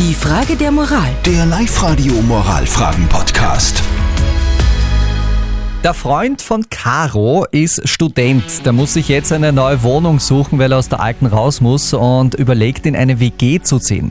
Die 0.00 0.14
Frage 0.14 0.56
der 0.56 0.72
Moral. 0.72 1.10
Der 1.26 1.44
Live-Radio 1.44 2.14
Moralfragen-Podcast. 2.22 3.82
Der 5.84 5.92
Freund 5.92 6.40
von 6.40 6.64
Caro 6.70 7.44
ist 7.50 7.86
Student. 7.86 8.64
Der 8.64 8.72
muss 8.72 8.94
sich 8.94 9.08
jetzt 9.08 9.30
eine 9.30 9.52
neue 9.52 9.82
Wohnung 9.82 10.18
suchen, 10.18 10.58
weil 10.58 10.72
er 10.72 10.78
aus 10.78 10.88
der 10.88 11.00
alten 11.00 11.26
raus 11.26 11.60
muss 11.60 11.92
und 11.92 12.34
überlegt, 12.34 12.86
in 12.86 12.96
eine 12.96 13.20
WG 13.20 13.60
zu 13.60 13.78
ziehen. 13.78 14.10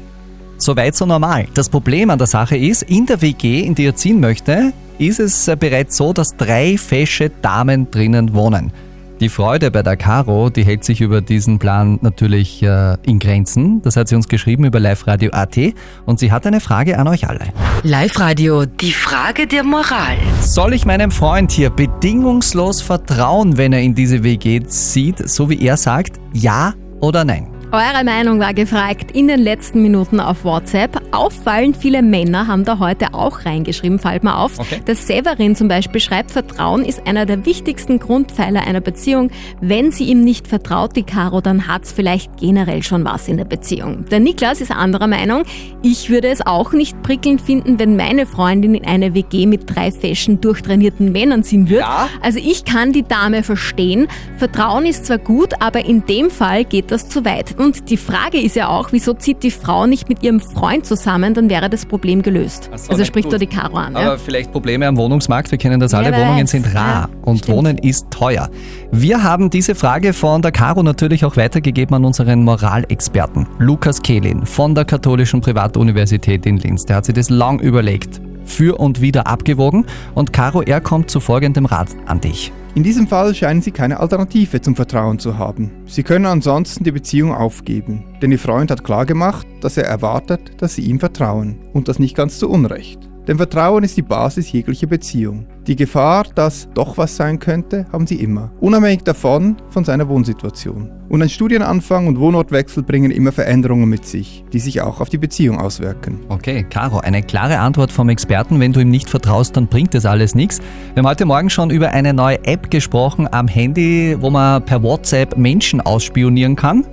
Soweit 0.59 0.95
so 0.95 1.07
normal. 1.07 1.47
Das 1.55 1.69
Problem 1.69 2.11
an 2.11 2.19
der 2.19 2.27
Sache 2.27 2.55
ist, 2.55 2.83
in 2.83 3.07
der 3.07 3.23
WG, 3.23 3.61
in 3.61 3.73
die 3.73 3.85
er 3.85 3.95
ziehen 3.95 4.19
möchte, 4.19 4.73
ist 4.99 5.19
es 5.19 5.49
bereits 5.57 5.97
so, 5.97 6.13
dass 6.13 6.37
drei 6.37 6.77
fesche 6.77 7.31
Damen 7.41 7.89
drinnen 7.89 8.35
wohnen. 8.35 8.71
Die 9.19 9.27
Freude 9.27 9.69
bei 9.69 9.83
der 9.83 9.97
Caro, 9.97 10.49
die 10.49 10.63
hält 10.63 10.85
sich 10.85 11.01
über 11.01 11.19
diesen 11.19 11.59
Plan 11.59 11.99
natürlich 12.01 12.63
äh, 12.63 12.95
in 13.03 13.19
Grenzen. 13.19 13.81
Das 13.81 13.97
hat 13.97 14.07
sie 14.07 14.15
uns 14.15 14.29
geschrieben 14.29 14.63
über 14.63 14.79
Live 14.79 15.07
Radio 15.07 15.31
AT 15.33 15.57
und 16.05 16.19
sie 16.19 16.31
hat 16.31 16.47
eine 16.47 16.61
Frage 16.61 16.97
an 16.97 17.05
euch 17.09 17.27
alle. 17.27 17.41
Live-Radio, 17.83 18.65
die 18.65 18.93
Frage 18.93 19.45
der 19.45 19.65
Moral. 19.65 20.15
Soll 20.39 20.73
ich 20.73 20.85
meinem 20.85 21.11
Freund 21.11 21.51
hier 21.51 21.69
bedingungslos 21.69 22.81
vertrauen, 22.81 23.57
wenn 23.57 23.73
er 23.73 23.81
in 23.81 23.93
diese 23.93 24.23
WG 24.23 24.63
zieht, 24.63 25.29
so 25.29 25.49
wie 25.49 25.65
er 25.65 25.75
sagt, 25.75 26.17
ja 26.33 26.73
oder 27.01 27.25
nein? 27.25 27.58
Eure 27.71 28.03
Meinung 28.03 28.39
war 28.39 28.55
gefragt 28.55 29.11
in 29.11 29.27
den 29.27 29.39
letzten 29.41 29.83
Minuten 29.83 30.19
auf 30.19 30.43
WhatsApp. 30.43 30.99
Auffallend 31.11 31.77
viele 31.77 32.01
Männer 32.01 32.47
haben 32.47 32.65
da 32.65 32.79
heute 32.79 33.13
auch 33.13 33.45
reingeschrieben, 33.45 33.99
fällt 33.99 34.23
mal 34.23 34.43
auf. 34.43 34.57
Okay. 34.57 34.81
Der 34.87 34.95
Severin 34.95 35.55
zum 35.55 35.67
Beispiel 35.67 36.01
schreibt, 36.01 36.31
Vertrauen 36.31 36.83
ist 36.83 37.05
einer 37.05 37.27
der 37.27 37.45
wichtigsten 37.45 37.99
Grundpfeiler 37.99 38.65
einer 38.65 38.81
Beziehung. 38.81 39.29
Wenn 39.61 39.91
sie 39.91 40.05
ihm 40.05 40.23
nicht 40.23 40.47
vertraut, 40.47 40.95
die 40.95 41.03
Caro, 41.03 41.41
dann 41.41 41.67
hat's 41.67 41.91
vielleicht 41.91 42.37
generell 42.37 42.81
schon 42.81 43.05
was 43.05 43.27
in 43.27 43.37
der 43.37 43.45
Beziehung. 43.45 44.05
Der 44.05 44.19
Niklas 44.19 44.61
ist 44.61 44.71
anderer 44.71 45.05
Meinung. 45.05 45.43
Ich 45.83 46.09
würde 46.09 46.29
es 46.29 46.43
auch 46.43 46.71
nicht 46.71 46.99
prickelnd 47.03 47.39
finden, 47.39 47.77
wenn 47.77 47.95
meine 47.95 48.25
Freundin 48.25 48.73
in 48.73 48.85
eine 48.85 49.13
WG 49.13 49.45
mit 49.45 49.75
drei 49.75 49.91
fashion 49.91 50.41
durchtrainierten 50.41 51.11
Männern 51.11 51.43
ziehen 51.43 51.69
würde. 51.69 51.81
Ja. 51.81 52.09
Also 52.23 52.39
ich 52.39 52.65
kann 52.65 52.93
die 52.93 53.03
Dame 53.03 53.43
verstehen. 53.43 54.07
Vertrauen 54.37 54.87
ist 54.87 55.05
zwar 55.05 55.19
gut, 55.19 55.61
aber 55.61 55.85
in 55.85 56.07
dem 56.07 56.31
Fall 56.31 56.65
geht 56.65 56.89
das 56.89 57.09
zu 57.09 57.25
weit. 57.25 57.58
Und 57.59 57.89
die 57.89 57.97
Frage 57.97 58.39
ist 58.39 58.55
ja 58.55 58.69
auch, 58.69 58.93
wieso 58.93 59.13
zieht 59.13 59.43
die 59.43 59.51
Frau 59.51 59.85
nicht 59.85 60.07
mit 60.07 60.23
ihrem 60.23 60.39
Freund 60.39 60.85
zusammen, 60.85 61.33
dann 61.33 61.49
wäre 61.49 61.69
das 61.69 61.85
Problem 61.85 62.21
gelöst. 62.21 62.69
So, 62.73 62.91
also 62.91 63.03
spricht 63.03 63.31
da 63.33 63.37
die 63.37 63.47
Caro 63.47 63.75
an. 63.75 63.97
Aber 63.97 64.05
Ja? 64.13 64.17
vielleicht 64.17 64.53
Probleme 64.53 64.87
am 64.87 64.95
Wohnungsmarkt. 64.95 65.51
Wir 65.51 65.57
kennen 65.57 65.77
das 65.79 65.91
Ja, 65.91 65.97
alle. 65.99 66.11
wer 66.13 66.19
Wohnungen 66.21 66.43
weiß. 66.43 66.51
sind 66.51 66.73
rar 66.73 67.09
Ja, 67.11 67.17
und 67.23 67.39
stimmt. 67.39 67.57
Wohnen 67.57 67.77
ist 67.77 68.09
teuer. 68.11 68.49
Wir 68.93 69.23
haben 69.23 69.49
diese 69.49 69.75
Frage 69.75 70.13
von 70.13 70.41
der 70.41 70.53
Caro 70.53 70.83
natürlich 70.83 71.25
auch 71.25 71.35
weitergegeben 71.35 71.93
an 71.95 72.05
unseren 72.05 72.45
Moralexperten. 72.45 73.45
Lukas 73.59 74.01
Kehlin 74.01 74.45
von 74.45 74.73
der 74.73 74.85
Katholischen 74.85 75.41
Privatuniversität 75.41 76.45
in 76.45 76.57
Linz. 76.57 76.85
Der 76.85 76.95
hat 76.95 77.05
sich 77.05 77.15
das 77.15 77.29
lang 77.29 77.59
überlegt, 77.59 78.21
für 78.49 78.79
und 78.79 79.01
wieder 79.01 79.27
abgewogen. 79.27 79.85
Und 80.15 80.33
Caro, 80.33 80.61
er 80.61 80.81
kommt 80.81 81.09
zu 81.09 81.19
folgendem 81.19 81.65
Rat 81.65 81.89
an 82.05 82.21
dich. 82.21 82.51
In 82.75 82.83
diesem 82.83 83.07
Fall 83.07 83.33
scheinen 83.33 83.61
Sie 83.61 83.71
keine 83.71 83.99
Alternative 83.99 84.61
zum 84.61 84.75
Vertrauen 84.75 85.17
zu 85.19 85.37
haben. 85.37 85.71
Sie 85.85 86.03
können 86.03 86.25
ansonsten 86.25 86.83
die 86.83 86.91
Beziehung 86.91 87.33
aufgeben, 87.33 88.05
denn 88.21 88.31
Ihr 88.31 88.39
Freund 88.39 88.69
hat 88.69 88.83
klargemacht, 88.83 89.47
dass 89.61 89.77
er 89.77 89.85
erwartet, 89.85 90.61
dass 90.61 90.75
Sie 90.75 90.83
ihm 90.83 90.99
vertrauen 90.99 91.57
und 91.73 91.87
das 91.87 91.99
nicht 91.99 92.15
ganz 92.15 92.37
zu 92.37 92.49
Unrecht. 92.49 92.99
Denn 93.29 93.37
Vertrauen 93.37 93.83
ist 93.83 93.95
die 93.95 94.01
Basis 94.01 94.51
jeglicher 94.51 94.87
Beziehung. 94.87 95.45
Die 95.67 95.75
Gefahr, 95.75 96.25
dass 96.33 96.67
doch 96.73 96.97
was 96.97 97.15
sein 97.15 97.37
könnte, 97.37 97.85
haben 97.93 98.07
Sie 98.07 98.15
immer, 98.15 98.49
unabhängig 98.59 99.03
davon 99.03 99.55
von 99.69 99.85
seiner 99.85 100.09
Wohnsituation. 100.09 100.89
Und 101.09 101.21
ein 101.21 101.29
Studienanfang 101.29 102.07
und 102.07 102.19
Wohnortwechsel 102.19 102.81
bringen 102.81 103.11
immer 103.11 103.31
Veränderungen 103.31 103.87
mit 103.87 104.07
sich, 104.07 104.43
die 104.51 104.57
sich 104.57 104.81
auch 104.81 104.99
auf 104.99 105.09
die 105.09 105.19
Beziehung 105.19 105.59
auswirken. 105.59 106.21
Okay, 106.29 106.65
Caro, 106.67 107.01
eine 107.01 107.21
klare 107.21 107.59
Antwort 107.59 107.91
vom 107.91 108.09
Experten. 108.09 108.59
Wenn 108.59 108.73
du 108.73 108.79
ihm 108.79 108.89
nicht 108.89 109.11
vertraust, 109.11 109.55
dann 109.55 109.67
bringt 109.67 109.93
das 109.93 110.07
alles 110.07 110.33
nichts. 110.33 110.59
Wir 110.95 111.03
haben 111.03 111.07
heute 111.07 111.25
Morgen 111.27 111.51
schon 111.51 111.69
über 111.69 111.91
eine 111.91 112.15
neue 112.15 112.43
App 112.45 112.71
gesprochen 112.71 113.27
am 113.31 113.47
Handy, 113.47 114.17
wo 114.19 114.31
man 114.31 114.65
per 114.65 114.81
WhatsApp 114.81 115.37
Menschen 115.37 115.81
ausspionieren 115.81 116.55
kann. 116.55 116.83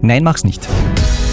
Nein, 0.00 0.22
mach's 0.22 0.44
nicht. 0.44 0.68